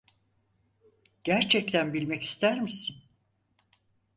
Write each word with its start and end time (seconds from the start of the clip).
Gerçekten 1.23 1.93
bilmek 1.93 2.23
ister 2.23 2.59
misin? 2.59 2.95